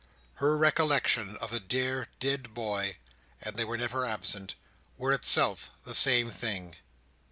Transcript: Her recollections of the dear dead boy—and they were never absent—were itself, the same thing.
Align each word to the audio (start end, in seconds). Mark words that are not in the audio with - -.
Her 0.41 0.57
recollections 0.57 1.37
of 1.37 1.51
the 1.51 1.59
dear 1.59 2.07
dead 2.19 2.55
boy—and 2.55 3.55
they 3.55 3.63
were 3.63 3.77
never 3.77 4.03
absent—were 4.03 5.11
itself, 5.13 5.69
the 5.85 5.93
same 5.93 6.31
thing. 6.31 6.77